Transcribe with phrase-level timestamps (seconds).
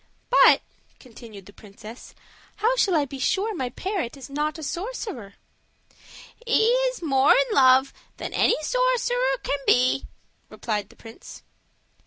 [0.31, 0.63] "But,"
[0.99, 2.15] continued the princess,
[2.55, 5.35] "how shall I be sure my parrot is not a sorcerer?"
[6.43, 10.07] "He is more in love than any sorcerer can be,"
[10.49, 11.43] replied the prince.